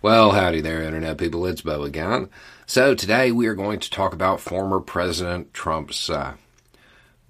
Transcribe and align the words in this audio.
Well, 0.00 0.30
howdy 0.30 0.60
there, 0.60 0.84
Internet 0.84 1.18
people. 1.18 1.44
It's 1.44 1.62
Bo 1.62 1.82
again. 1.82 2.28
So, 2.66 2.94
today 2.94 3.32
we 3.32 3.48
are 3.48 3.56
going 3.56 3.80
to 3.80 3.90
talk 3.90 4.12
about 4.12 4.40
former 4.40 4.78
President 4.78 5.52
Trump's 5.52 6.08
uh, 6.08 6.34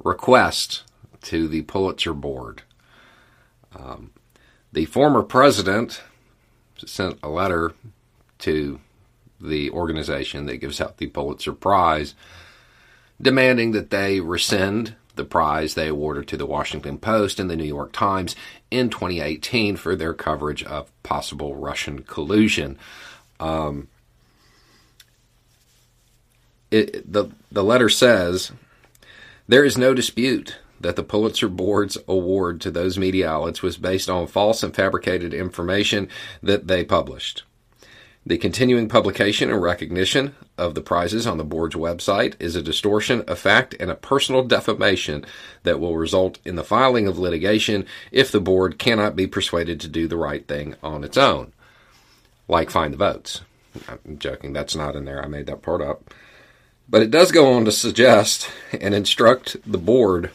request 0.04 0.82
to 1.22 1.48
the 1.48 1.62
Pulitzer 1.62 2.12
Board. 2.12 2.64
Um, 3.74 4.10
the 4.70 4.84
former 4.84 5.22
president 5.22 6.02
sent 6.84 7.18
a 7.22 7.30
letter 7.30 7.72
to 8.40 8.80
the 9.40 9.70
organization 9.70 10.44
that 10.44 10.58
gives 10.58 10.78
out 10.78 10.98
the 10.98 11.06
Pulitzer 11.06 11.54
Prize 11.54 12.14
demanding 13.18 13.72
that 13.72 13.88
they 13.88 14.20
rescind 14.20 14.94
the 15.18 15.24
prize 15.24 15.74
they 15.74 15.88
awarded 15.88 16.26
to 16.28 16.38
the 16.38 16.46
Washington 16.46 16.96
Post 16.96 17.38
and 17.38 17.50
the 17.50 17.56
New 17.56 17.64
York 17.64 17.92
Times 17.92 18.34
in 18.70 18.88
2018 18.88 19.76
for 19.76 19.94
their 19.94 20.14
coverage 20.14 20.64
of 20.64 20.90
possible 21.02 21.54
Russian 21.54 22.02
collusion. 22.04 22.78
Um, 23.38 23.88
it, 26.70 27.10
the 27.10 27.26
the 27.52 27.64
letter 27.64 27.90
says 27.90 28.52
there 29.46 29.64
is 29.64 29.76
no 29.76 29.92
dispute 29.92 30.56
that 30.80 30.96
the 30.96 31.02
Pulitzer 31.02 31.48
Board's 31.48 31.98
award 32.06 32.60
to 32.60 32.70
those 32.70 32.98
media 32.98 33.28
outlets 33.28 33.62
was 33.62 33.76
based 33.76 34.08
on 34.08 34.26
false 34.26 34.62
and 34.62 34.74
fabricated 34.74 35.34
information 35.34 36.08
that 36.42 36.68
they 36.68 36.84
published. 36.84 37.42
The 38.28 38.36
continuing 38.36 38.90
publication 38.90 39.50
and 39.50 39.62
recognition 39.62 40.36
of 40.58 40.74
the 40.74 40.82
prizes 40.82 41.26
on 41.26 41.38
the 41.38 41.44
board's 41.44 41.74
website 41.74 42.34
is 42.38 42.54
a 42.54 42.62
distortion 42.62 43.22
of 43.22 43.38
fact 43.38 43.74
and 43.80 43.90
a 43.90 43.94
personal 43.94 44.42
defamation 44.44 45.24
that 45.62 45.80
will 45.80 45.96
result 45.96 46.38
in 46.44 46.54
the 46.54 46.62
filing 46.62 47.06
of 47.06 47.18
litigation 47.18 47.86
if 48.12 48.30
the 48.30 48.38
board 48.38 48.78
cannot 48.78 49.16
be 49.16 49.26
persuaded 49.26 49.80
to 49.80 49.88
do 49.88 50.06
the 50.06 50.18
right 50.18 50.46
thing 50.46 50.74
on 50.82 51.04
its 51.04 51.16
own, 51.16 51.54
like 52.48 52.68
find 52.68 52.92
the 52.92 52.98
votes. 52.98 53.40
I'm 53.88 54.18
joking, 54.18 54.52
that's 54.52 54.76
not 54.76 54.94
in 54.94 55.06
there. 55.06 55.24
I 55.24 55.26
made 55.26 55.46
that 55.46 55.62
part 55.62 55.80
up. 55.80 56.12
But 56.86 57.00
it 57.00 57.10
does 57.10 57.32
go 57.32 57.54
on 57.54 57.64
to 57.64 57.72
suggest 57.72 58.50
and 58.78 58.94
instruct 58.94 59.56
the 59.64 59.78
board 59.78 60.32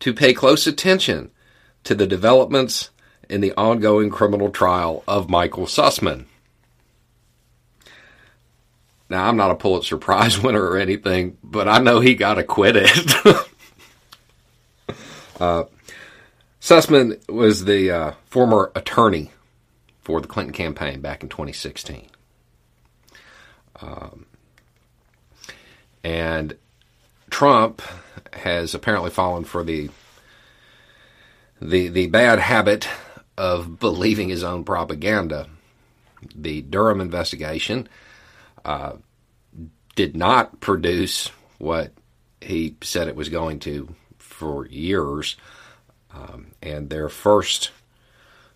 to 0.00 0.12
pay 0.12 0.34
close 0.34 0.66
attention 0.66 1.30
to 1.84 1.94
the 1.94 2.06
developments 2.06 2.90
in 3.28 3.40
the 3.40 3.52
ongoing 3.54 4.10
criminal 4.10 4.50
trial 4.50 5.02
of 5.08 5.28
Michael 5.28 5.66
Sussmann. 5.66 6.26
Now, 9.08 9.28
I'm 9.28 9.36
not 9.36 9.50
a 9.50 9.56
Pulitzer 9.56 9.98
Prize 9.98 10.38
winner 10.42 10.62
or 10.62 10.78
anything, 10.78 11.38
but 11.42 11.68
I 11.68 11.78
know 11.78 12.00
he 12.00 12.14
got 12.14 12.38
acquitted. 12.38 12.88
uh, 15.40 15.64
Sussmann 16.60 17.28
was 17.28 17.64
the 17.64 17.90
uh, 17.90 18.12
former 18.26 18.72
attorney 18.74 19.30
for 20.00 20.20
the 20.20 20.28
Clinton 20.28 20.52
campaign 20.52 21.00
back 21.00 21.22
in 21.22 21.28
2016. 21.28 22.08
Um, 23.80 24.26
and 26.02 26.56
Trump 27.30 27.82
has 28.32 28.74
apparently 28.74 29.10
fallen 29.10 29.44
for 29.44 29.64
the 29.64 29.90
the 31.60 31.88
the 31.88 32.06
bad 32.06 32.38
habit 32.38 32.88
of 33.36 33.78
believing 33.78 34.28
his 34.28 34.44
own 34.44 34.64
propaganda. 34.64 35.48
The 36.34 36.62
Durham 36.62 37.00
investigation 37.00 37.88
uh, 38.66 38.96
did 39.94 40.14
not 40.16 40.60
produce 40.60 41.30
what 41.58 41.92
he 42.40 42.76
said 42.82 43.08
it 43.08 43.16
was 43.16 43.30
going 43.30 43.60
to 43.60 43.94
for 44.18 44.66
years, 44.66 45.36
um, 46.12 46.48
and 46.60 46.90
their 46.90 47.08
first 47.08 47.70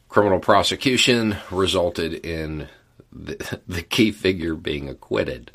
criminal 0.08 0.40
prosecution 0.40 1.36
resulted 1.50 2.12
in 2.26 2.68
the, 3.12 3.60
the 3.68 3.82
key 3.82 4.12
figure 4.12 4.54
being 4.54 4.88
acquitted. 4.88 5.50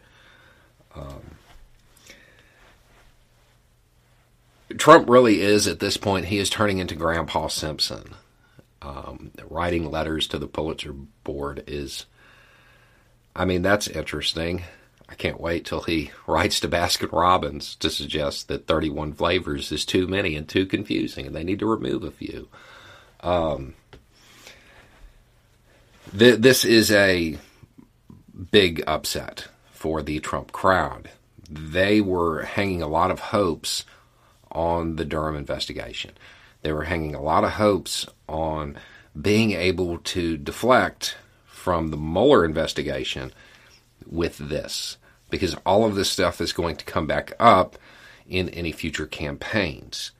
Um, 0.95 1.35
Trump 4.77 5.09
really 5.09 5.41
is 5.41 5.67
at 5.67 5.79
this 5.79 5.97
point, 5.97 6.25
he 6.25 6.39
is 6.39 6.49
turning 6.49 6.79
into 6.79 6.95
Grandpa 6.95 7.47
Simpson 7.47 8.15
um, 8.81 9.31
writing 9.49 9.89
letters 9.89 10.27
to 10.29 10.39
the 10.39 10.47
Pulitzer 10.47 10.93
Board 11.23 11.63
is, 11.67 12.05
I 13.35 13.45
mean, 13.45 13.61
that's 13.61 13.87
interesting. 13.87 14.63
I 15.09 15.15
can't 15.15 15.41
wait 15.41 15.65
till 15.65 15.81
he 15.81 16.11
writes 16.27 16.59
to 16.61 16.67
Baskin 16.67 17.11
Robbins 17.11 17.75
to 17.75 17.89
suggest 17.89 18.47
that 18.47 18.67
31 18.67 19.13
flavors 19.13 19.71
is 19.71 19.85
too 19.85 20.07
many 20.07 20.35
and 20.35 20.47
too 20.47 20.65
confusing, 20.65 21.27
and 21.27 21.35
they 21.35 21.43
need 21.43 21.59
to 21.59 21.65
remove 21.65 22.03
a 22.03 22.11
few. 22.11 22.47
Um, 23.21 23.75
th- 26.17 26.39
this 26.39 26.63
is 26.63 26.91
a 26.91 27.37
big 28.51 28.83
upset 28.87 29.47
for 29.71 30.01
the 30.01 30.19
Trump 30.19 30.51
crowd. 30.51 31.09
They 31.49 32.01
were 32.01 32.43
hanging 32.43 32.81
a 32.81 32.87
lot 32.87 33.11
of 33.11 33.19
hopes 33.19 33.85
on 34.51 34.95
the 34.95 35.05
Durham 35.05 35.35
investigation. 35.35 36.11
They 36.61 36.71
were 36.71 36.85
hanging 36.85 37.13
a 37.13 37.21
lot 37.21 37.43
of 37.43 37.51
hopes 37.51 38.07
on 38.27 38.77
being 39.19 39.51
able 39.51 39.99
to 39.99 40.37
deflect 40.37 41.15
from 41.65 41.89
the 41.89 41.97
Mueller 41.97 42.45
investigation 42.45 43.33
with 44.05 44.37
this, 44.37 44.97
because 45.31 45.55
all 45.65 45.83
of 45.83 45.95
this 45.95 46.11
stuff 46.11 46.39
is 46.39 46.53
going 46.53 46.75
to 46.75 46.85
come 46.85 47.07
back 47.07 47.33
up 47.39 47.75
in 48.29 48.49
any 48.49 48.71
future 48.71 49.07
campaigns. 49.07 50.11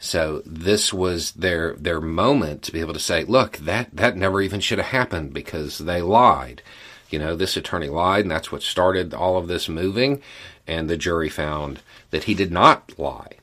So 0.00 0.42
this 0.44 0.92
was 0.92 1.30
their 1.30 1.74
their 1.74 2.00
moment 2.00 2.62
to 2.62 2.72
be 2.72 2.80
able 2.80 2.92
to 2.92 2.98
say, 2.98 3.22
look, 3.22 3.58
that 3.58 3.94
that 3.94 4.16
never 4.16 4.42
even 4.42 4.58
should 4.58 4.78
have 4.78 4.88
happened 4.88 5.32
because 5.32 5.78
they 5.78 6.02
lied. 6.02 6.60
You 7.08 7.20
know, 7.20 7.36
this 7.36 7.56
attorney 7.56 7.88
lied, 7.88 8.22
and 8.22 8.30
that's 8.32 8.50
what 8.50 8.64
started 8.64 9.14
all 9.14 9.36
of 9.36 9.46
this 9.46 9.68
moving. 9.68 10.22
And 10.66 10.90
the 10.90 10.96
jury 10.96 11.28
found 11.28 11.82
that 12.10 12.24
he 12.24 12.34
did 12.34 12.50
not 12.50 12.98
lie. 12.98 13.34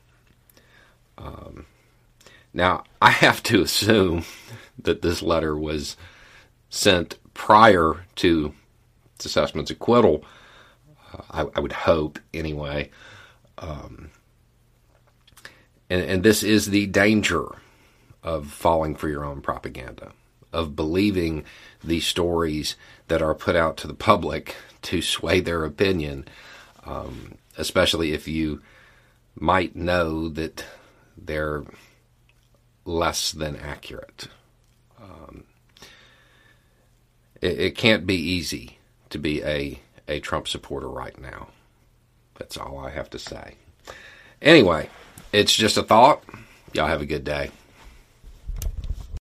Um, 1.16 1.64
now, 2.52 2.84
I 3.00 3.08
have 3.08 3.42
to 3.44 3.62
assume 3.66 4.24
that 4.78 5.00
this 5.00 5.22
letter 5.22 5.56
was 5.56 5.96
sent 6.72 7.16
prior 7.34 8.04
to 8.16 8.54
Sussmann's 9.18 9.70
acquittal. 9.70 10.24
Uh, 11.12 11.22
I, 11.30 11.46
I, 11.56 11.60
would 11.60 11.72
hope, 11.72 12.18
anyway. 12.34 12.90
Um, 13.58 14.10
and, 15.88 16.02
and 16.02 16.22
this 16.22 16.42
is 16.42 16.66
the 16.66 16.86
danger 16.86 17.46
of 18.22 18.48
falling 18.48 18.94
for 18.94 19.08
your 19.08 19.24
own 19.24 19.40
propaganda, 19.40 20.12
of 20.52 20.76
believing 20.76 21.44
these 21.82 22.06
stories 22.06 22.76
that 23.08 23.22
are 23.22 23.34
put 23.34 23.56
out 23.56 23.76
to 23.78 23.86
the 23.86 23.94
public 23.94 24.56
to 24.82 25.02
sway 25.02 25.40
their 25.40 25.64
opinion, 25.64 26.26
um, 26.84 27.34
especially 27.56 28.12
if 28.12 28.26
you 28.26 28.62
might 29.34 29.74
know 29.74 30.28
that 30.28 30.64
they're 31.16 31.64
less 32.84 33.32
than 33.32 33.56
accurate. 33.56 34.28
Um, 35.00 35.44
it, 37.42 37.60
it 37.60 37.76
can't 37.76 38.06
be 38.06 38.14
easy 38.16 38.78
to 39.10 39.18
be 39.18 39.42
a, 39.42 39.80
a 40.08 40.20
Trump 40.20 40.48
supporter 40.48 40.88
right 40.88 41.20
now. 41.20 41.48
That's 42.38 42.56
all 42.56 42.78
I 42.78 42.90
have 42.90 43.10
to 43.10 43.18
say. 43.18 43.56
Anyway, 44.40 44.88
it's 45.32 45.54
just 45.54 45.76
a 45.76 45.82
thought. 45.82 46.24
Y'all 46.72 46.86
have 46.86 47.02
a 47.02 47.06
good 47.06 47.24
day. 47.24 47.50